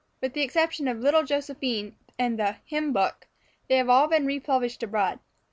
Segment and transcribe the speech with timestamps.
[0.19, 3.27] With the exception of "Little Josephine" and the "Hymn Book,"
[3.69, 5.19] they have all been republished abroad.